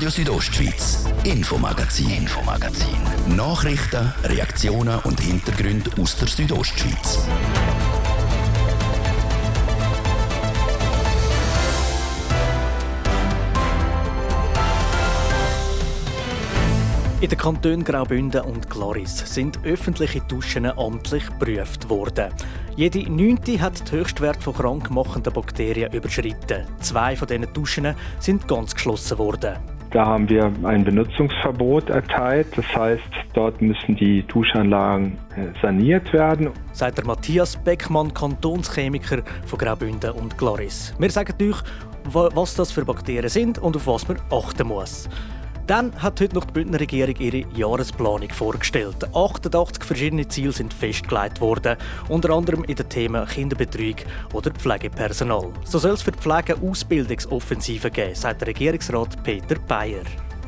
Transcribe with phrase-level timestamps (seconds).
[0.00, 3.36] Radio Südostschweiz, Infomagazin, Infomagazin.
[3.36, 7.18] Nachrichten, Reaktionen und Hintergründe aus der Südostschweiz.
[17.20, 22.32] In den Kantonen Graubünden und Gloris sind öffentliche Duschen amtlich geprüft worden.
[22.74, 26.64] Jede neunte hat den Höchstwert von krankmachenden Bakterien überschritten.
[26.80, 29.58] Zwei von diesen Duschen sind ganz geschlossen worden.
[29.90, 32.46] Da haben wir ein Benutzungsverbot erteilt.
[32.56, 33.02] Das heißt,
[33.34, 36.50] dort müssen die Duschanlagen äh, saniert werden.
[36.72, 40.94] Sagt der Matthias Beckmann, Kantonschemiker von Graubünden und Gloris.
[40.98, 41.62] Wir sagen euch,
[42.04, 45.08] was das für Bakterien sind und auf was man achten muss.
[45.66, 48.96] Dann hat heute noch die Bündner Regierung ihre Jahresplanung vorgestellt.
[49.14, 51.76] 88 verschiedene Ziele sind festgelegt worden,
[52.08, 53.96] unter anderem in den Themen Kinderbetreuung
[54.32, 55.52] oder Pflegepersonal.
[55.64, 60.02] So soll es für die Pflege Ausbildungsoffensive geben, sagt der Regierungsrat Peter Bayer.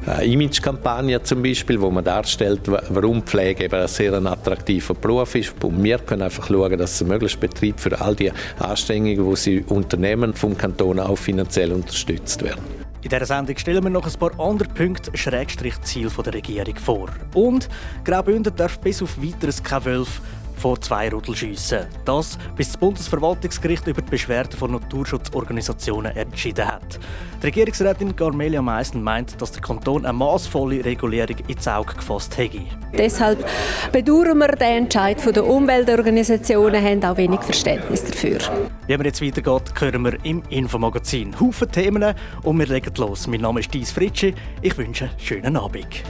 [0.04, 5.54] Eine Imagekampagne zum Beispiel, wo man darstellt, warum Pflege eben ein sehr attraktiver Beruf ist.
[5.62, 9.64] Und wir können einfach schauen, dass der möglichst Betrieb für all die Anstrengungen, die sie
[9.68, 12.81] unternehmen, vom Kanton auch finanziell unterstützt werden.
[13.02, 17.08] In dieser Sendung stellen wir noch ein paar andere Punkte Schrägstrich Ziel der Regierung vor.
[17.34, 17.68] Und
[18.04, 20.22] Graubünden darf bis auf weiteres kein Wölfe
[20.62, 21.86] vor zwei Rudel schiessen.
[22.04, 27.00] Das, bis das Bundesverwaltungsgericht über die Beschwerden von Naturschutzorganisationen entschieden hat.
[27.40, 32.60] Die Regierungsrätin Carmelia Meissen meint, dass der Kanton eine maßvolle Regulierung ins Auge gefasst hätte.
[32.96, 33.44] Deshalb
[33.90, 38.38] bedauern wir den Entscheid der Umweltorganisationen, haben auch wenig Verständnis dafür.
[38.86, 41.38] Wie wir jetzt weitergeht, hören wir im Infomagazin.
[41.40, 43.26] Haufen Themen und wir legen los.
[43.26, 44.32] Mein Name ist Dies Fritschi.
[44.60, 46.04] Ich wünsche einen schönen Abend.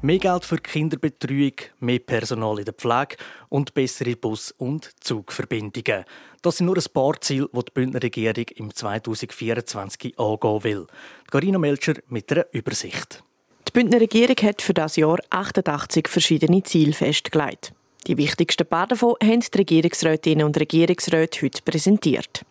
[0.00, 3.16] Mehr Geld für Kinderbetreuung, mehr Personal in der Pflege
[3.48, 6.04] und bessere Bus- und Zugverbindungen.
[6.40, 10.86] Das sind nur ein paar Ziele, die die Bündner Regierung im 2024 angehen will.
[11.28, 13.24] Carina Melcher mit einer Übersicht.
[13.66, 17.72] Die Bündner Regierung hat für das Jahr 88 verschiedene Ziele festgelegt.
[18.06, 22.44] Die wichtigsten paar davon haben die Regierungsrätinnen und Regierungsräte heute präsentiert.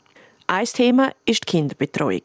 [0.49, 2.21] Ein Thema ist die Kinderbetreuung.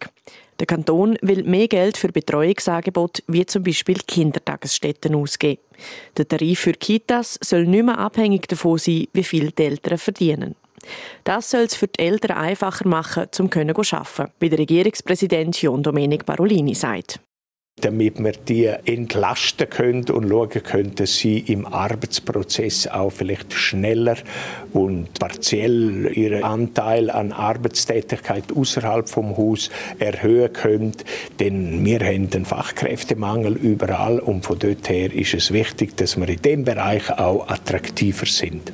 [0.60, 5.60] Der Kanton will mehr Geld für Betreuungsangebote wie zum Beispiel Kindertagesstätten ausgeben.
[6.16, 10.54] Der Tarif für Kitas soll nicht mehr abhängig davon sein, wie viel die Eltern verdienen.
[11.24, 16.24] Das soll es für die Eltern einfacher machen, um arbeiten wie der Regierungspräsident John Domenic
[16.24, 17.18] Barolini sagt
[17.82, 24.16] damit wir die entlasten können und schauen können, dass sie im Arbeitsprozess auch vielleicht schneller
[24.72, 30.92] und partiell ihren Anteil an Arbeitstätigkeit außerhalb vom Haus erhöhen können.
[31.38, 36.28] Denn wir haben einen Fachkräftemangel überall und von dort her ist es wichtig, dass wir
[36.28, 38.72] in dem Bereich auch attraktiver sind.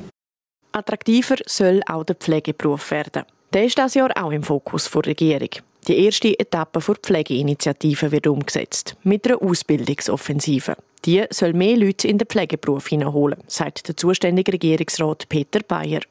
[0.71, 3.23] Attraktiver soll auch der Pflegeberuf werden.
[3.53, 5.49] Der ist das Jahr auch im Fokus der Regierung.
[5.87, 10.75] Die erste Etappe der Pflegeinitiative wird umgesetzt, mit einer Ausbildungsoffensive.
[11.05, 16.01] Die soll mehr Leute in den Pflegeberuf hineinholen, sagt der zuständige Regierungsrat Peter Bayer.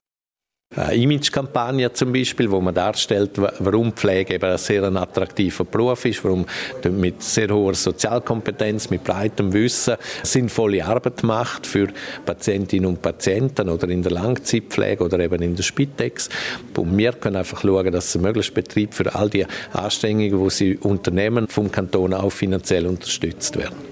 [0.76, 6.22] Eine Imagekampagne zum Beispiel, wo man darstellt, warum Pflege eben ein sehr attraktiver Beruf ist,
[6.22, 6.44] warum
[6.90, 11.88] mit sehr hoher Sozialkompetenz, mit breitem Wissen sinnvolle Arbeit macht für
[12.24, 16.28] Patientinnen und Patienten oder in der Langzeitpflege oder eben in der Spitex.
[16.76, 20.76] Und wir können einfach schauen, dass der möglichst Betrieb für all die Anstrengungen, die sie
[20.76, 23.87] unternehmen, vom Kanton auch finanziell unterstützt werden.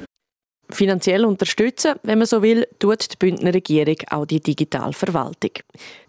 [0.70, 5.52] Finanziell unterstützen, wenn man so will, tut die Bündner Regierung auch die Digitalverwaltung.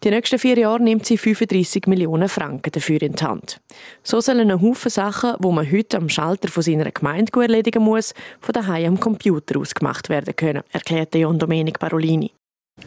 [0.04, 3.62] Die nächsten vier Jahre nimmt sie 35 Millionen Franken dafür in die Hand.
[4.02, 8.16] So sollen ein Haufen Sachen, die man heute am Schalter von seiner Gemeinde erledigen muss,
[8.42, 12.32] von daheim am Computer aus gemacht werden können, erklärte John Domenic Barolini.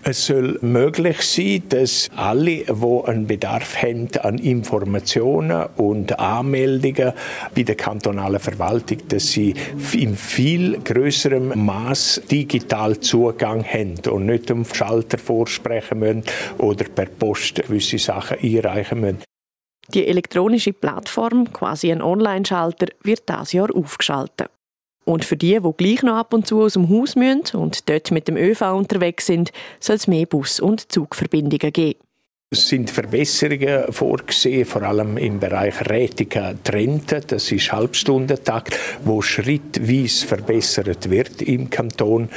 [0.03, 7.12] Es soll möglich sein, dass alle, die einen Bedarf haben an Informationen und Anmeldungen
[7.55, 9.55] bei der kantonalen Verwaltung, dass sie
[9.93, 16.25] in viel größerem Maß digital Zugang haben und nicht am Schalter vorsprechen müssen
[16.59, 19.25] oder per Post gewisse Sachen einreichen müssen.
[19.93, 24.50] Die elektronische Plattform, quasi ein Online-Schalter, wird das Jahr aufgeschaltet.
[25.05, 28.11] Und für die, die gleich noch ab und zu aus dem Haus müssen und dort
[28.11, 29.50] mit dem ÖV unterwegs sind,
[29.81, 31.99] soll es mehr Bus- und Zugverbindungen geben.
[32.52, 37.20] Es sind Verbesserungen vorgesehen, vor allem im Bereich Rätiger Trente.
[37.25, 42.29] Das ist Halbstundentakt, wo schrittweise verbessert wird im Kanton,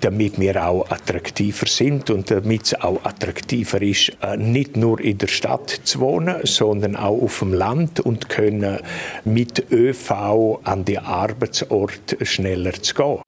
[0.00, 5.18] damit wir auch attraktiver sind und damit es auch attraktiver ist, äh, nicht nur in
[5.18, 8.78] der Stadt zu wohnen, sondern auch auf dem Land und können
[9.26, 13.27] mit ÖV an die Arbeitsort schneller zu gehen.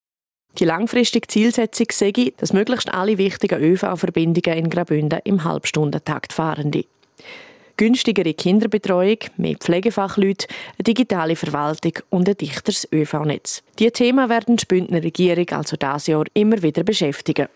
[0.59, 6.71] Die langfristige Zielsetzung sei, dass möglichst alle wichtigen ÖV-Verbindungen in Graubünden im Halbstundentakt fahren.
[7.81, 13.63] günstigere Kinderbetreuung, mehr Pflegefachleute, eine digitale Verwaltung und ein dichteres ÖV-Netz.
[13.79, 17.49] Diese Themen werden die Bündner Regierung also dieses Jahr immer wieder beschäftigen.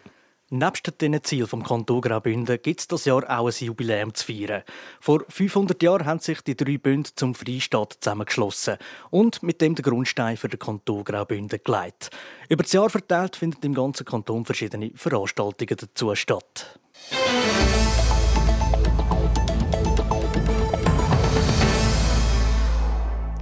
[0.56, 4.62] Nebst diesen Zielen vom Kanton Graubünden gibt es das Jahr auch ein Jubiläum zu feiern.
[5.00, 8.76] Vor 500 Jahren haben sich die drei Bünde zum Freistaat zusammengeschlossen
[9.10, 12.10] und mit dem den Grundstein für den Kanton Graubünden gelegt.
[12.48, 16.78] Über das Jahr verteilt finden im ganzen Kanton verschiedene Veranstaltungen dazu statt.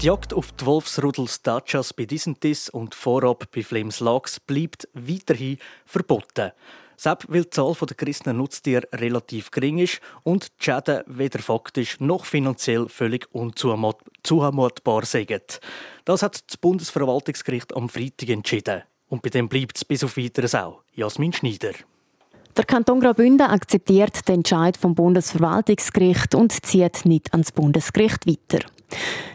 [0.00, 5.58] Die Jagd auf die Wolfsrudel Statschas bei Disentis und vorab bei Flems Lags bleibt weiterhin
[5.84, 6.52] verboten.
[7.02, 11.98] Selbst weil die Zahl der gerissenen Nutztiere relativ gering ist und die Schäden weder faktisch
[11.98, 15.60] noch finanziell völlig unzumutbar sind.
[16.04, 18.82] Das hat das Bundesverwaltungsgericht am Freitag entschieden.
[19.08, 20.84] Und bei dem bleibt es bis auf Weiteres auch.
[20.94, 21.72] Jasmin Schneider.
[22.56, 28.64] Der Kanton Graubünden akzeptiert den Entscheid vom Bundesverwaltungsgericht und zieht nicht ans Bundesgericht weiter.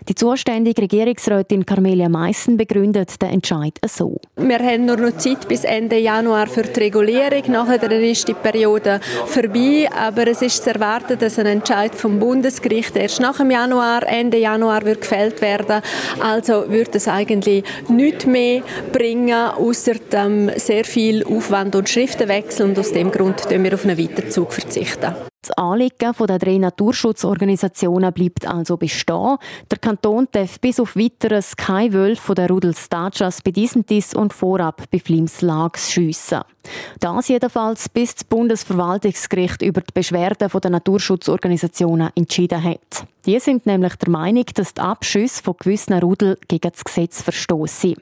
[0.10, 4.22] Die zuständige Regierungsrätin Carmelia Meissen begründet den Entscheid so.
[4.38, 7.44] Wir haben nur noch Zeit bis Ende Januar für die Regulierung.
[7.48, 9.90] Nachher ist die Periode vorbei.
[9.94, 14.38] Aber es ist zu erwarten, dass ein Entscheid vom Bundesgericht erst nach dem Januar, Ende
[14.38, 15.82] Januar, wird gefällt werden.
[16.22, 18.62] Also wird es eigentlich nichts mehr
[18.94, 19.96] bringen, außer
[20.56, 22.66] sehr viel Aufwand und Schriftenwechsel.
[22.66, 25.16] Und aus dem Grund verzichten wir auf einen Weiterzug verzichten.
[25.48, 29.38] Das Anliegen der drei Naturschutzorganisationen bleibt also bestehen.
[29.72, 34.34] Der Kanton darf bis auf weiteres keine Wölfe von der Rudel Stajas bei Disentis und
[34.34, 36.42] vorab bei Flims Lags schiessen.
[37.00, 43.06] Das jedenfalls, bis das Bundesverwaltungsgericht über die Beschwerden der Naturschutzorganisationen entschieden hat.
[43.26, 47.96] Die sind nämlich der Meinung, dass die Abschüsse von gewissen Rudel gegen das Gesetz verstoßen.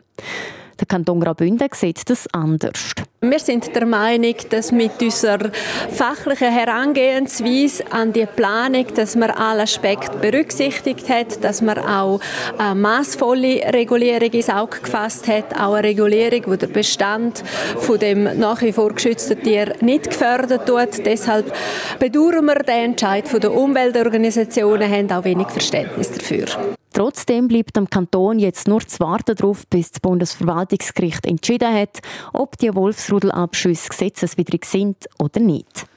[0.80, 2.94] Der Kanton Graubünden sieht das anders.
[3.22, 5.50] Wir sind der Meinung, dass mit unserer
[5.90, 12.20] fachlichen Herangehensweise an die Planung, dass man alle Aspekte berücksichtigt hat, dass man auch
[12.58, 17.44] eine maßvolle Regulierung ins Auge gefasst hat, auch eine Regulierung, wo der Bestand
[17.80, 21.06] von dem nach wie vor geschützten Tier nicht gefördert wird.
[21.06, 21.52] Deshalb
[22.00, 26.46] bedauern wir den Entscheid der Umweltorganisationen, haben auch wenig Verständnis dafür.
[26.96, 32.00] Trotzdem bleibt dem Kanton jetzt nur zu warten darauf, bis das Bundesverwaltungsgericht entschieden hat,
[32.32, 35.88] ob die Wolfsrudelabschüsse gesetzeswidrig sind oder nicht.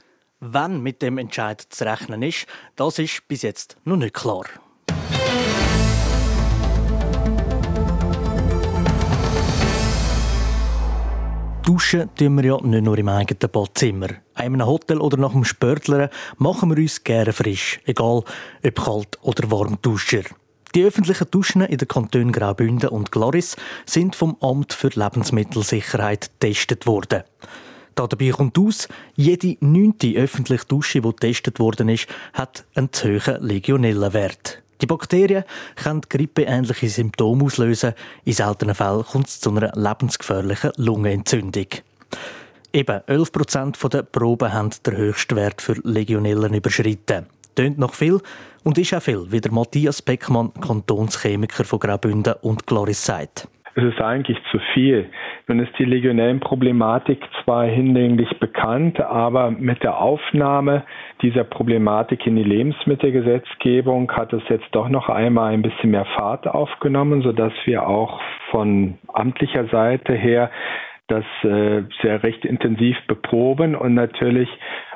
[0.41, 4.43] Wann mit dem Entscheid zu rechnen ist, das ist bis jetzt noch nicht klar.
[11.63, 14.09] Duschen tun wir ja nicht nur im eigenen Badzimmer.
[14.09, 18.25] In einem Hotel oder nach dem Spörtlern machen wir uns gerne frisch, egal
[18.65, 20.23] ob kalt oder warm Duscher.
[20.75, 23.55] Die öffentlichen Duschen in den Kantonen Graubünden und Gloris
[23.87, 27.23] sind vom Amt für Lebensmittelsicherheit getestet worden.
[27.95, 33.43] Dabei kommt aus, jede neunte öffentliche Dusche, die getestet worden ist, hat einen zu hohen
[33.43, 34.61] Legionellenwert.
[34.81, 35.43] Die Bakterien
[35.75, 37.93] können grippeähnliche Symptome auslösen.
[38.23, 41.67] In seltenen Fällen kommt es zu einer lebensgefährlichen Lungenentzündung.
[42.71, 47.25] Eben 11% der Proben haben den höchsten Wert für Legionellen überschritten.
[47.59, 48.19] Tönt noch viel,
[48.63, 53.49] und ist auch viel, wie der Matthias Beckmann, Kantonschemiker von Graubünden und Gloris sagt.
[53.75, 55.09] Es ist eigentlich zu viel.
[55.47, 60.85] Nun ist die Legionellenproblematik zwar hinlänglich bekannt, aber mit der Aufnahme
[61.21, 66.47] dieser Problematik in die Lebensmittelgesetzgebung hat es jetzt doch noch einmal ein bisschen mehr Fahrt
[66.47, 70.49] aufgenommen, sodass wir auch von amtlicher Seite her
[71.07, 74.47] das äh, sehr recht intensiv beproben und natürlich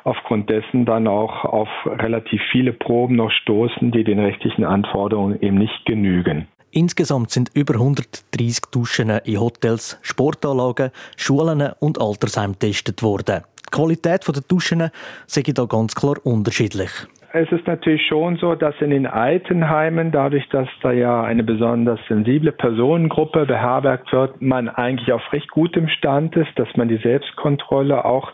[0.04, 5.58] aufgrund dessen dann auch auf relativ viele Proben noch stoßen, die den rechtlichen Anforderungen eben
[5.58, 6.46] nicht genügen.
[6.70, 13.44] Insgesamt sind über 130 Duschen in Hotels, Sportanlagen, Schulen und Altersheimen getestet worden.
[13.66, 14.90] Die Qualität der Duschen
[15.26, 16.90] sei da ganz klar unterschiedlich.
[17.36, 21.98] Es ist natürlich schon so, dass in den Altenheimen, dadurch, dass da ja eine besonders
[22.06, 28.04] sensible Personengruppe beherbergt wird, man eigentlich auf recht gutem Stand ist, dass man die Selbstkontrolle
[28.04, 28.30] auch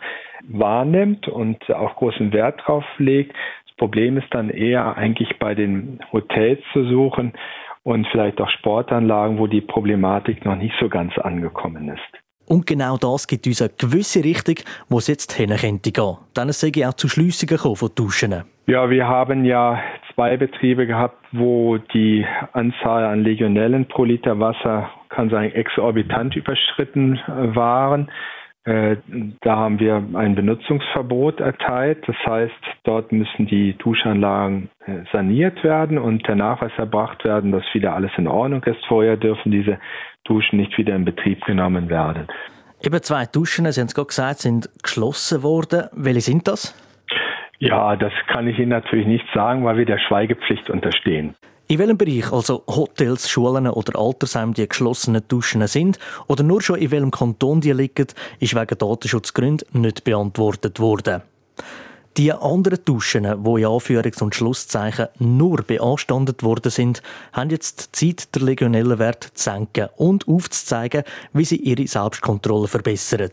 [0.50, 3.35] wahrnimmt und auch großen Wert drauf legt.
[3.69, 7.33] Das Problem ist dann eher eigentlich bei den Hotels zu suchen
[7.83, 12.19] und vielleicht auch Sportanlagen, wo die Problematik noch nicht so ganz angekommen ist.
[12.50, 14.57] Und genau das gibt uns eine gewisse Richtung,
[14.88, 16.16] wo es jetzt hin könnte gehen.
[16.35, 18.42] Dann sei auch zu Schliessungen von Duschen.
[18.66, 19.80] Ja, wir haben ja
[20.12, 27.21] zwei Betriebe gehabt, wo die Anzahl an Legionellen pro Liter Wasser, kann sagen, exorbitant überschritten
[27.54, 28.11] waren.
[28.70, 28.98] Äh,
[29.40, 32.06] da haben wir ein Benutzungsverbot erteilt.
[32.06, 37.64] Das heißt, dort müssen die Duschanlagen äh, saniert werden und der Nachweis erbracht werden, dass
[37.72, 38.78] wieder alles in Ordnung ist.
[38.86, 39.80] Vorher dürfen diese
[40.22, 42.28] Duschen nicht wieder in Betrieb genommen werden.
[42.80, 45.88] Eben zwei Duschen, Sie haben es gerade gesagt, sind geschlossen worden.
[45.92, 46.72] Welche sind das?
[47.58, 51.34] Ja, das kann ich Ihnen natürlich nicht sagen, weil wir der Schweigepflicht unterstehen.
[51.70, 56.80] In welchem Bereich, also Hotels, Schulen oder Altersheime, die geschlossenen Duschen sind oder nur schon
[56.80, 58.08] in welchem Kanton die liegen,
[58.40, 61.22] ist wegen Datenschutzgründen nicht beantwortet worden.
[62.16, 68.34] Die anderen Duschen, die in Anführungs- und Schlusszeichen nur beanstandet worden sind, haben jetzt Zeit,
[68.34, 73.30] der Legionellenwert zu senken und aufzuzeigen, wie sie ihre Selbstkontrolle verbessern.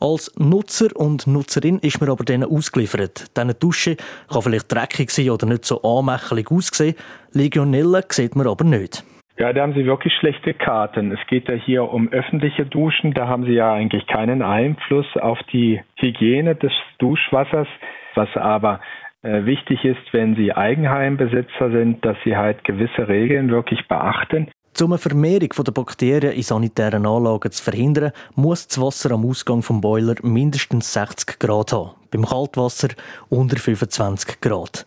[0.00, 3.26] Als Nutzer und Nutzerin ist man aber denen ausgeliefert.
[3.36, 3.96] Diese Dusche
[4.32, 6.94] kann vielleicht dreckig sein oder nicht so anmächelig aussehen.
[7.32, 9.04] Legionellen sieht man aber nicht.
[9.38, 11.12] Ja, da haben Sie wirklich schlechte Karten.
[11.12, 13.14] Es geht ja hier um öffentliche Duschen.
[13.14, 17.68] Da haben Sie ja eigentlich keinen Einfluss auf die Hygiene des Duschwassers.
[18.16, 18.80] Was aber
[19.22, 24.48] äh, wichtig ist, wenn Sie Eigenheimbesitzer sind, dass Sie halt gewisse Regeln wirklich beachten.
[24.80, 29.60] Um eine Vermehrung der Bakterien in sanitären Anlagen zu verhindern, muss das Wasser am Ausgang
[29.60, 31.90] vom Boiler mindestens 60 Grad haben.
[32.12, 32.90] Beim Kaltwasser
[33.28, 34.86] unter 25 Grad.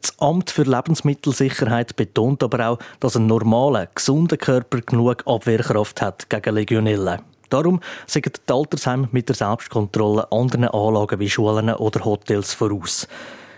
[0.00, 6.30] Das Amt für Lebensmittelsicherheit betont aber auch, dass ein normaler, gesunder Körper genug Abwehrkraft hat
[6.30, 7.20] gegen Legionellen.
[7.50, 13.06] Darum sagen die Altersheime mit der Selbstkontrolle anderen Anlagen wie Schulen oder Hotels voraus.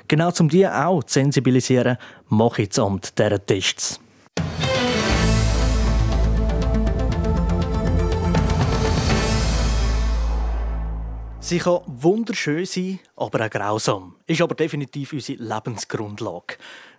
[0.08, 4.01] Genau um die auch zu sensibilisieren, mache ich das Amt dieser Tests.
[11.52, 14.16] Sie kann wunderschön sein, aber auch grausam.
[14.26, 16.56] Ist aber definitiv unsere Lebensgrundlage.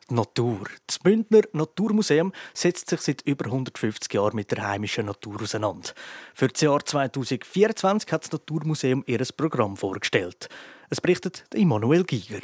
[0.08, 0.60] Die Natur.
[0.86, 5.90] Das Bündner Naturmuseum setzt sich seit über 150 Jahren mit der heimischen Natur auseinander.
[6.36, 10.50] Für das Jahr 2024 hat das Naturmuseum ihr Programm vorgestellt.
[10.92, 12.42] Es berichtet Immanuel Giger.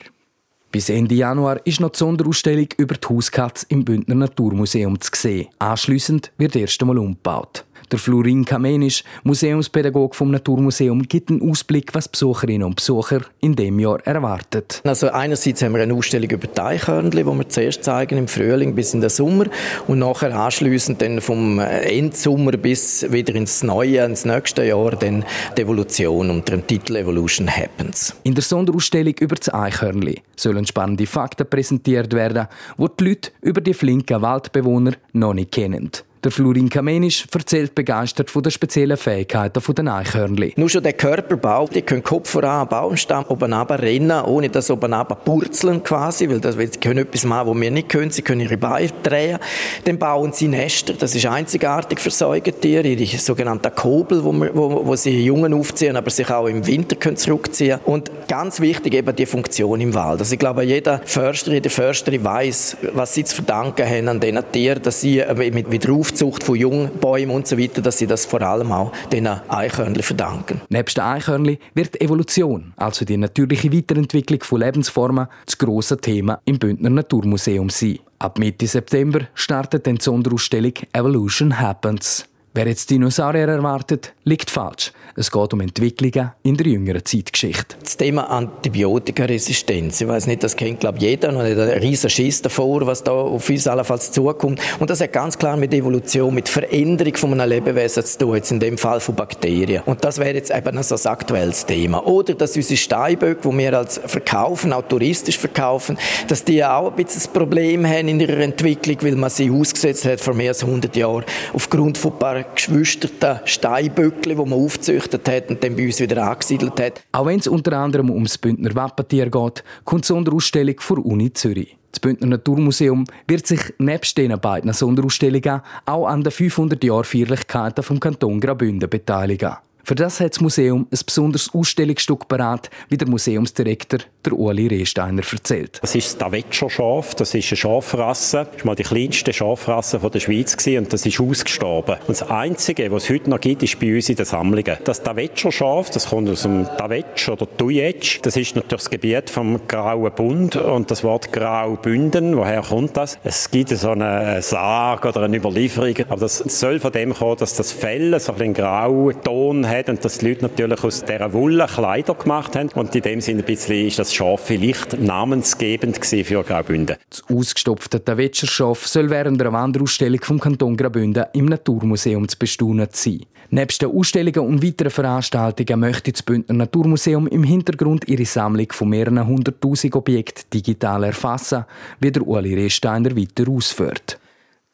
[0.72, 5.50] Bis Ende Januar ist noch die Sonderausstellung über die Hauskatze im Bündner Naturmuseum zu sehen.
[5.60, 7.66] Anschliessend wird erst einmal umgebaut.
[7.92, 13.80] Der Florin Kamenisch, Museumspädagoge vom Naturmuseum, gibt einen Ausblick, was Besucherinnen und Besucher in dem
[13.80, 14.82] Jahr erwartet.
[14.84, 18.76] Also einerseits haben wir eine Ausstellung über die Eichhörnchen, die wir zuerst zeigen im Frühling
[18.76, 19.46] bis in den Sommer
[19.88, 25.26] und nachher anschließend dann vom Endsommer bis wieder ins neue, ins nächste Jahr dann
[25.58, 28.16] die Evolution unter dem Titel Evolution Happens.
[28.24, 33.62] In der Sonderausstellung über das Eichhörnchen sollen spannende Fakten präsentiert werden, die die Leute über
[33.62, 35.92] die flinken Waldbewohner noch nicht kennen.
[36.22, 40.52] Der Florin Kamenisch erzählt begeistert von den speziellen Fähigkeiten der Eichhörnchen.
[40.58, 45.82] Nur schon der Körperbau, die können Kopf voran, Baumstamm oben rennen, ohne dass oben purzeln
[45.82, 48.12] quasi, weil das, sie können etwas machen, was wir nicht können.
[48.12, 49.40] Sie können ihre Beine drehen.
[49.86, 54.96] Dann bauen sie Nester, das ist einzigartig für Säugetiere, ihre sogenannten Kobel, wo, wo, wo
[54.98, 59.26] sie Jungen aufziehen, aber sich auch im Winter können zurückziehen Und ganz wichtig eben die
[59.26, 60.20] Funktion im Wald.
[60.20, 64.52] Also ich glaube, jeder Förster, jede Försterin weiß, was sie zu verdanken haben an diesen
[64.52, 68.42] Tieren, dass sie mit, mit Aufzucht von Jungbäumen und so weiter, dass sie das vor
[68.42, 70.60] allem auch den Eichhörnchen verdanken.
[70.70, 76.58] Nebst den Eichhörnchen wird Evolution, also die natürliche Weiterentwicklung von Lebensformen, das grosse Thema im
[76.58, 78.00] Bündner Naturmuseum sein.
[78.18, 82.26] Ab Mitte September startet dann die Sonderausstellung Evolution Happens.
[82.52, 84.92] Wer jetzt Dinosaurier erwartet, liegt falsch.
[85.16, 87.76] Es geht um Entwicklungen in der jüngeren Zeitgeschichte.
[87.80, 90.02] Das Thema Antibiotikaresistenz.
[90.02, 91.30] Ich weiß nicht, das kennt glaube jeder.
[91.30, 94.60] Und ein riesen Schiss davor, was da auf uns allenfalls zukommt.
[94.80, 98.36] Und das hat ganz klar mit Evolution, mit Veränderung von einem Lebewesen zu tun.
[98.36, 99.84] Jetzt in dem Fall von Bakterien.
[99.86, 102.04] Und das wäre jetzt eben so ein aktuelles Thema.
[102.08, 106.96] Oder dass unsere Steinböcke, die wir als verkaufen, auch touristisch verkaufen, dass die auch ein
[106.96, 110.64] bisschen ein Problem haben in ihrer Entwicklung, weil man sie ausgesetzt hat vor mehr als
[110.64, 115.86] 100 Jahren aufgrund von ein paar geschwisterten Steinböckli, die man aufgezüchtet hat und dann bei
[115.86, 117.04] uns wieder angesiedelt hat.
[117.12, 121.76] Auch wenn es unter anderem ums Bündner Wappentier geht, kommt die Sonderausstellung vor Uni Zürich.
[121.92, 127.84] Das Bündner Naturmuseum wird sich nebst diesen beiden Sonderausstellungen auch an den 500 Jahr Feierlichkeiten
[127.84, 129.56] vom Kanton Graubünden beteiligen.
[129.84, 135.24] Für das hat das Museum ein besonderes Ausstellungsstück parat, wie der Museumsdirektor der Uli Rehsteiner
[135.32, 135.80] erzählt.
[135.82, 137.16] Das ist das Davetscher Schaf.
[137.16, 138.48] Das ist eine Schafrasse.
[138.52, 141.96] Das war mal die kleinste Schafrasse der Schweiz und das ist ausgestorben.
[142.08, 144.78] Und das Einzige, was es heute noch gibt, ist bei uns in den Sammlungen.
[144.84, 148.20] Das Davetscher Schaf, das kommt aus dem Davetsch oder Tujetsch.
[148.22, 153.18] Das ist natürlich das Gebiet vom Grauen Bund und das Wort Graubünden, woher kommt das?
[153.24, 157.54] Es gibt so eine Sage oder eine Überlieferung, aber das soll von dem kommen, dass
[157.54, 161.68] das Fell so einen grauen Ton hat und dass die Leute natürlich aus dieser Wolle
[161.68, 166.44] Kleider gemacht haben und in dem Sinne ein bisschen ist das Schaf vielleicht namensgebend für
[166.44, 166.98] Graubünden.
[167.10, 172.88] Das ausgestopfte Tavetscher Schaf soll während der Wanderausstellung vom Kanton Graubünden im Naturmuseum zu bestaunen
[172.92, 173.22] sein.
[173.52, 178.90] Nebst den Ausstellungen und weiteren Veranstaltungen möchte das Bündner Naturmuseum im Hintergrund ihre Sammlung von
[178.90, 181.66] mehreren hunderttausend Objekten digital erfassen,
[182.00, 184.20] wie der Uli Rehsteiner weiter ausführt.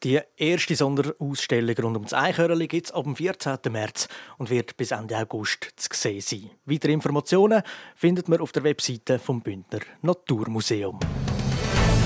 [0.06, 3.58] Die erste Sonderausstellung rund um das Eichhörnchen gibt es ab dem 14.
[3.70, 4.06] März
[4.38, 6.50] und wird bis Ende August zu sehen sein.
[6.64, 7.60] Weitere Informationen
[7.96, 11.00] findet man auf der Webseite vom Bündner Naturmuseum.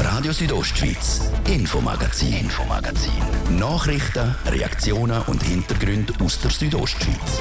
[0.00, 3.58] Radio Südostschweiz, Infomagazin, Infomagazin.
[3.58, 7.38] Nachrichten, Reaktionen und Hintergründe aus der Südostschweiz.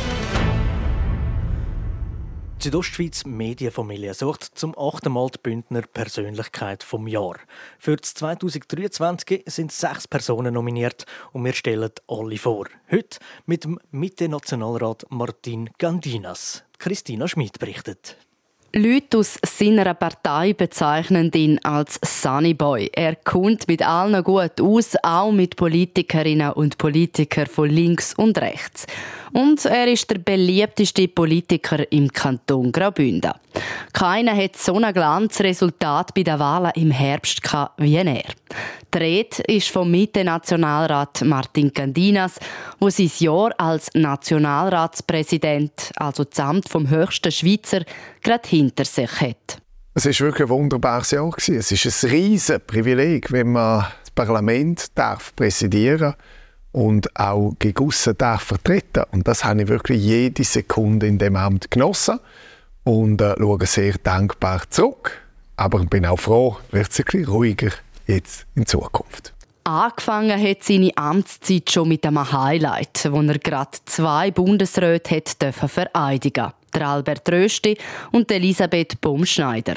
[2.59, 7.37] Die Südostschweiz Medienfamilie sucht zum achten Mal die Bündner Persönlichkeit vom Jahr.
[7.77, 12.67] Für das 2023 sind sechs Personen nominiert und wir stellen alle vor.
[12.91, 16.65] Heute mit dem Mitte-Nationalrat Martin Gandinas.
[16.79, 18.17] Christina Schmid berichtet.
[18.73, 22.91] Leute aus seiner Partei bezeichnen ihn als Sunnyboy.
[22.93, 28.85] Er kommt mit allen gut aus, auch mit Politikerinnen und Politikern von links und rechts.
[29.33, 33.33] Und er ist der beliebteste Politiker im Kanton Graubünden.
[33.91, 37.41] Keiner hat so ein Glanzresultat bei den Wahlen im Herbst
[37.77, 38.23] wie er.
[38.91, 42.39] Die Rede ist vom Mitte-Nationalrat Martin Candinas,
[42.79, 47.83] wo sein Jahr als Nationalratspräsident, also das Amt vom höchsten Schweizer,
[48.23, 49.61] gerade hinter sich hat.
[49.93, 51.31] Es war wirklich ein wunderbares Jahr.
[51.37, 56.15] Es ist ein riesiges Privileg, wenn man das Parlament darf präsidieren
[56.71, 59.03] und auch gegen aussen darf vertreten.
[59.11, 62.19] Und das habe ich wirklich jede Sekunde in dem Amt genossen
[62.85, 65.11] und äh, schaue sehr dankbar zurück.
[65.57, 67.71] Aber ich bin auch froh, wird es ein bisschen ruhiger
[68.09, 69.33] jetzt in Zukunft.
[69.63, 76.51] Angefangen hat seine Amtszeit schon mit einem Highlight, wo er gerade zwei Bundesräte hat vereidigen
[76.73, 77.77] der Albert Rösti
[78.11, 79.75] und Elisabeth Baumschneider.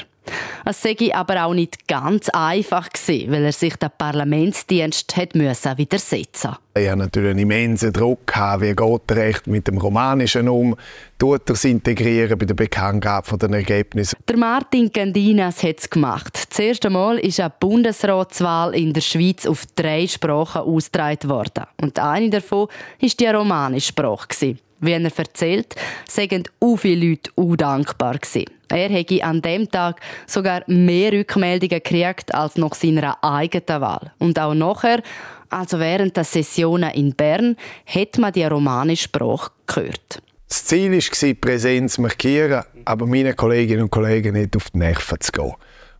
[0.65, 5.77] Es sei aber auch nicht ganz einfach gewesen, weil er sich dem Parlamentsdienst hat müssen
[5.77, 10.75] widersetzen Ich hatte natürlich einen immensen Druck, wie geht er recht mit dem Romanischen um,
[11.19, 14.15] tut er es integrieren bei der Bekanntgabe der Ergebnisse.
[14.27, 16.47] Der Martin Gandinas hat es gemacht.
[16.49, 21.65] Das erste Mal ist eine Bundesratswahl in der Schweiz auf drei Sprachen ausgetragen worden.
[21.81, 22.67] Und eine davon
[23.01, 24.55] war die romanische Sprache.
[24.83, 25.75] Wie er erzählt,
[26.09, 28.45] seien auch viele Leute undankbar gewesen.
[28.67, 34.11] Er hätte an dem Tag sogar mehr Rückmeldungen gekriegt als nach seiner eigenen Wahl.
[34.19, 35.01] Und auch nachher,
[35.49, 40.21] also während der Sessionen in Bern, hat man die romanische Sprache gehört.
[40.49, 45.21] Das Ziel war, Präsenz zu markieren, aber meine Kolleginnen und Kollegen nicht auf die Nerven
[45.21, 45.53] zu gehen.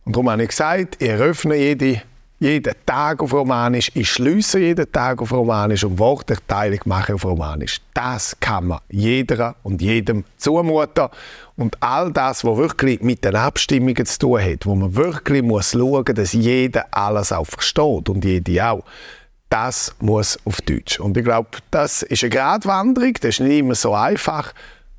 [0.04, 2.02] Und darum habe ich gesagt, ich eröffne jede
[2.38, 7.80] jeden Tag auf Romanisch, ich schließe jeden Tag auf Romanisch und Worterteilung mache auf Romanisch.
[7.94, 11.08] Das kann man jeder und jedem zumuten.
[11.56, 15.70] Und all das, was wirklich mit den Abstimmungen zu tun hat, wo man wirklich muss
[15.72, 18.84] schauen muss, dass jeder alles auch versteht und jede auch,
[19.48, 20.98] das muss auf Deutsch.
[20.98, 24.52] Und ich glaube, das ist eine Gratwanderung, das ist nicht immer so einfach.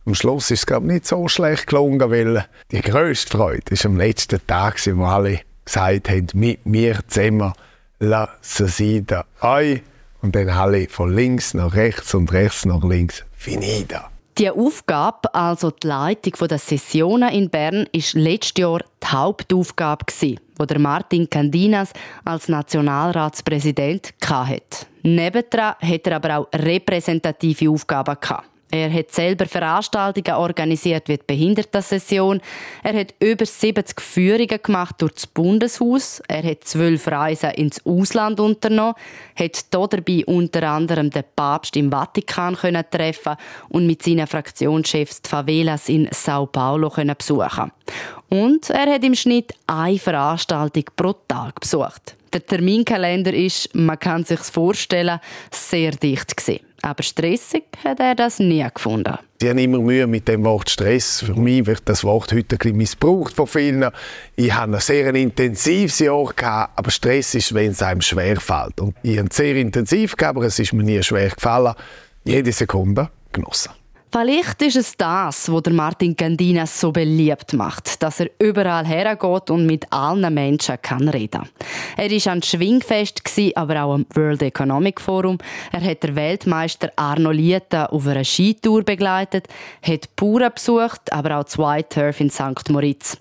[0.06, 3.86] Am Schluss ist es glaube ich, nicht so schlecht gelungen, weil die grösste Freude ist
[3.86, 7.54] am letzten Tag, wo alle gesagt haben, mit mir zusammen
[8.00, 9.82] lassen sie da ein
[10.22, 14.10] und dann alle von links nach rechts und rechts nach links finita.
[14.38, 20.78] Die Aufgabe, also die Leitung der Sessionen in Bern, ist letztes Jahr die Hauptaufgabe die
[20.78, 21.94] Martin Candinas
[22.26, 24.88] als Nationalratspräsident hatte.
[25.04, 28.50] Nebendran hat er aber auch repräsentative Aufgaben gehabt.
[28.72, 32.42] Er hat selber Veranstaltungen organisiert wie die Behindertensession.
[32.84, 36.22] Er hat über 70 Führungen gemacht durch das Bundeshaus.
[36.28, 38.96] Er hat zwölf Reisen ins Ausland unternommen,
[39.36, 43.36] hat dabei unter anderem den Papst im Vatikan können treffen
[43.70, 47.72] und mit seinen Fraktionschefs die Favelas in Sao Paulo können besuchen.
[48.30, 52.16] Und er hat im Schnitt eine Veranstaltung pro Tag besucht.
[52.34, 56.60] Der Terminkalender ist, man kann sich vorstellen, sehr dicht gewesen.
[56.86, 59.18] Aber stressig hat er das nie gefunden.
[59.42, 61.24] Sie haben immer Mühe mit dem Wort Stress.
[61.24, 63.90] Für mich wird das Wort heute ein bisschen missbraucht von vielen.
[64.36, 68.80] Ich hatte ein sehr intensives Jahr, gehabt, aber Stress ist, wenn es einem schwer fällt.
[68.80, 71.74] Und ich habe es sehr intensiv gehabt, aber es ist mir nie schwer gefallen.
[72.24, 73.72] Jede Sekunde genossen.
[74.18, 79.66] Vielleicht ist es das, was Martin Gandina so beliebt macht, dass er überall hergeht und
[79.66, 81.50] mit allen Menschen kann reden.
[81.98, 83.22] Er war an Schwingfest,
[83.56, 85.38] aber auch am World Economic Forum.
[85.74, 89.50] Er hat den Weltmeister Arno Lieta auf einer Skitour begleitet,
[89.82, 92.70] hat Pura besucht, aber auch White Turf in St.
[92.70, 93.18] Moritz.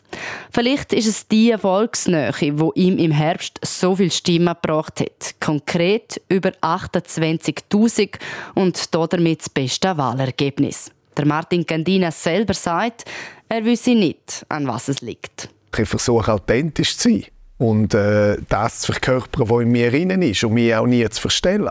[0.50, 5.34] Vielleicht ist es die Volksnähe, die ihm im Herbst so viel Stimmen gebracht hat.
[5.40, 8.10] Konkret über 28.000
[8.54, 10.90] und damit das beste Wahlergebnis.
[11.16, 13.04] Der Martin Candina selber sagt,
[13.48, 15.48] er wisse nicht, an was es liegt.
[15.76, 17.24] Ich versuche authentisch zu sein
[17.58, 21.20] und äh, das zu verkörpern, was in mir drin ist und mich auch nie zu
[21.20, 21.70] verstellen.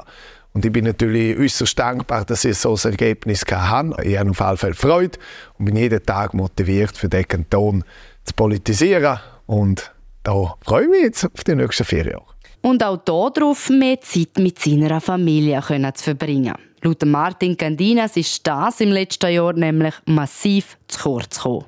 [0.53, 3.95] Und ich bin natürlich äußerst dankbar, dass ich so ein Ergebnis hatte.
[4.03, 5.17] Ich habe auf jeden Fall Freude
[5.58, 7.84] und bin jeden Tag motiviert, für diesen Kanton
[8.23, 9.19] zu politisieren.
[9.45, 9.91] Und
[10.23, 12.33] da freue ich mich jetzt auf die nächsten vier Jahre.
[12.63, 16.55] und auch darauf mehr Zeit mit seiner Familie zu verbringen.
[16.81, 21.65] Laut Martin Candinas ist das im letzten Jahr nämlich massiv zu kurz gekommen.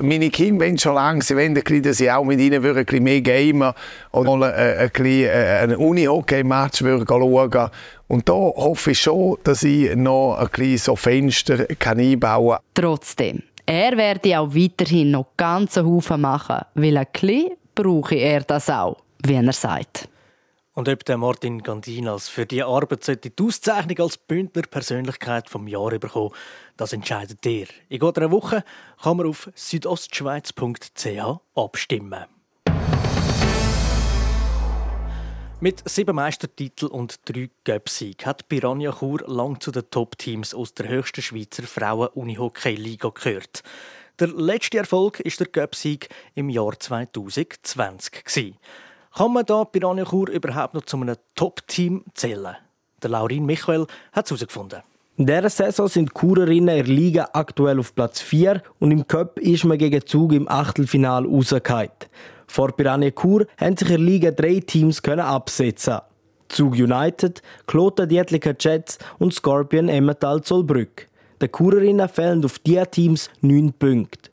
[0.00, 3.20] Meine Kinder wollen schon lange, sie wollen, dass ich auch mit ihnen ein bisschen mehr
[3.20, 3.72] gamen
[4.12, 7.70] und mal ein, ein, äh, einen Uni-Hockey-Match schauen
[8.06, 12.60] Und da hoffe ich schon, dass ich noch ein bisschen so Fenster einbauen kann.
[12.74, 18.70] Trotzdem, er werde auch weiterhin noch ganze Haufen machen, weil ein bisschen brauche er das
[18.70, 20.08] auch, wie er sagt.
[20.72, 25.68] Und ob der Martin Gandinas für die Arbeit sollte die Auszeichnung als Bündner Persönlichkeit vom
[25.68, 26.30] Jahr bekommen,
[26.78, 27.66] das entscheidet er.
[27.90, 28.64] In gut einer Woche
[29.02, 32.37] kann man auf südostschweiz.ch abstimmen.
[35.60, 40.88] Mit sieben Meistertiteln und drei Göpsieg hat Piranha Chur lang zu den Top-Teams aus der
[40.88, 43.64] höchsten Schweizer Frauen-Unihockey-Liga gehört.
[44.20, 48.54] Der letzte Erfolg ist der Göpsieg im Jahr 2020.
[49.16, 52.54] Kann man da Piranha Chur überhaupt noch zu einem Top-Team zählen?
[53.02, 54.82] Der Laurin Michael hat es herausgefunden.
[55.16, 59.08] In dieser Saison sind die Churerinnen in der Liga aktuell auf Platz 4 und im
[59.08, 61.90] Cup ist man gegen Zug im Achtelfinal rausgefallen.
[62.48, 65.98] Vor Piranha Chur haben sich in der Liga drei Teams können absetzen.
[66.48, 71.06] Zug United, Kloten Dietliker Jets und Scorpion Emmental Zollbrück.
[71.40, 74.30] Den Churerinnen fehlen auf diese Teams neun Punkte.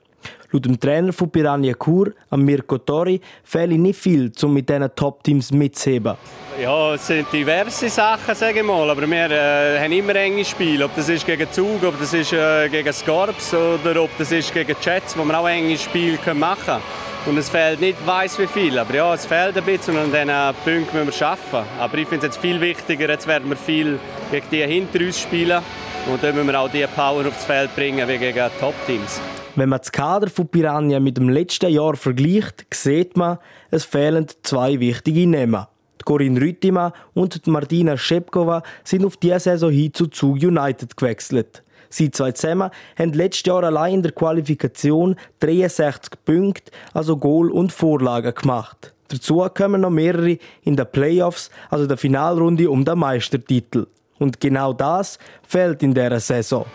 [0.55, 5.51] Laut dem Trainer von Piranha Chur, Mirko Tori, fehle nicht viel, um mit diesen Top-Teams
[5.51, 6.15] mitzuheben.
[6.61, 10.85] Ja, es sind diverse Sachen, sage ich mal, aber wir äh, haben immer enge Spiele.
[10.85, 14.53] Ob das ist gegen Zug, ob das ist äh, gegen Scorps oder ob das ist
[14.53, 16.81] gegen Jets, wo wir auch enge Spiele machen können.
[17.25, 20.53] Und es fehlt nicht weiß wie viel, aber ja, es fehlt ein bisschen und an
[20.55, 21.63] diesen Punkten müssen wir schaffen.
[21.77, 23.99] Aber ich finde es jetzt viel wichtiger, jetzt werden wir viel
[24.31, 25.61] gegen die hinter uns spielen
[26.09, 29.19] und dann müssen wir auch die Power aufs Feld bringen wie gegen Top-Teams.
[29.57, 33.37] Wenn man das Kader von Piranha mit dem letzten Jahr vergleicht, sieht man,
[33.71, 35.65] es fehlen zwei wichtige Namen.
[36.03, 41.63] Corinne Rüttimann und Martina Schepkova sind auf diese Saison hin zu Zug United gewechselt.
[41.89, 47.71] Sie zwei zusammen haben letztes Jahr allein in der Qualifikation 63 Punkte, also Goal und
[47.71, 48.93] Vorlagen gemacht.
[49.07, 53.87] Dazu kommen noch mehrere in den Playoffs, also der Finalrunde um den Meistertitel.
[54.19, 56.65] Und genau das fehlt in dieser Saison.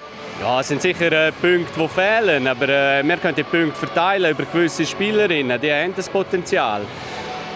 [0.40, 4.30] Ja, es sind sicher äh, Punkte, die fehlen, aber äh, wir können die Punkte verteilen
[4.30, 6.82] über gewisse Spielerinnen, die haben das Potenzial.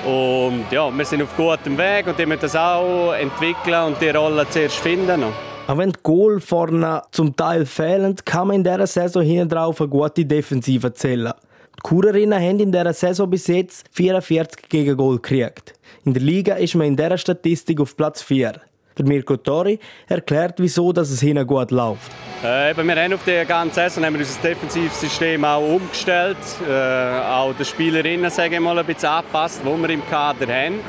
[0.04, 4.10] Und ja, wir sind auf gutem Weg und die müssen das auch entwickeln und die
[4.10, 5.20] Rolle zuerst finden.
[5.20, 5.32] Noch.
[5.66, 9.80] Auch wenn die Goal vorne zum Teil fehlen, kann man in dieser Saison hinten drauf
[9.80, 11.32] eine gute Defensive zählen.
[11.78, 15.72] Die Kurerinnen haben in dieser Saison bis jetzt 44 gegen Goal gekriegt.
[16.04, 18.60] In der Liga ist man in dieser Statistik auf Platz 4.
[18.96, 19.78] Der Mirko Tori
[20.08, 22.12] erklärt, wieso dass es hinten gut läuft.
[22.44, 26.36] Äh, eben, wir haben auf der ganzen Saison haben wir unser Defensivsystem auch umgestellt,
[26.68, 30.80] äh, auch den Spielerinnen sage mal, ein bisschen angepasst, die wir im Kader haben.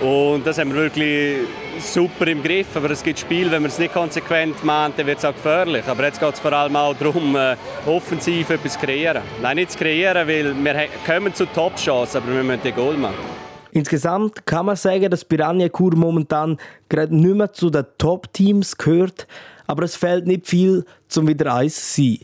[0.00, 1.38] Und das haben wir wirklich
[1.78, 2.76] super im Griff.
[2.76, 5.84] Aber es gibt Spiele, wenn man es nicht konsequent macht, dann wird es auch gefährlich.
[5.86, 9.22] Aber jetzt geht es vor allem auch darum, äh, offensiv etwas zu kreieren.
[9.40, 13.45] Nein, nicht zu kreieren, weil wir kommen zu Top-Chancen, aber wir müssen den Goal machen.
[13.76, 16.56] Insgesamt kann man sagen, dass Piranha Kur momentan
[16.88, 19.26] gerade nicht mehr zu den Top-Teams gehört,
[19.66, 22.18] aber es fehlt nicht viel, zum wieder eins zu sein.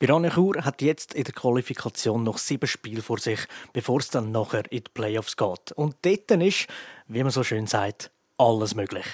[0.00, 3.38] Piranha Chur hat jetzt in der Qualifikation noch sieben Spiele vor sich,
[3.72, 5.70] bevor es dann nachher in die Playoffs geht.
[5.76, 6.66] Und dort ist,
[7.06, 9.06] wie man so schön sagt, alles möglich.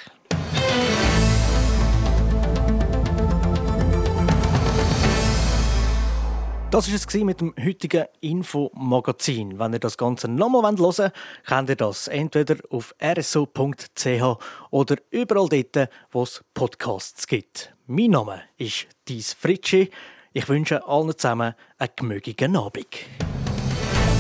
[6.75, 9.61] Das war es mit dem heutigen Infomagazin.
[9.61, 11.13] Wenn ihr das Ganze nochmal hören wollt,
[11.47, 14.39] könnt ihr das entweder auf rso.ch
[14.73, 17.73] oder überall dort, wo es Podcasts gibt.
[17.87, 19.89] Mein Name ist Dies Fritschi.
[20.33, 22.89] Ich wünsche allen zusammen einen gemögigen Abend.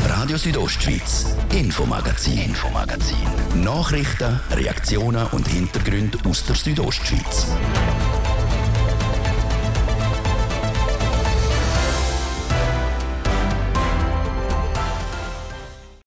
[0.07, 3.65] Radio Südostschweiz, Infomagazin, Infomagazin.
[3.65, 7.49] Nachrichten, Reaktionen und Hintergründe aus der Südostschweiz.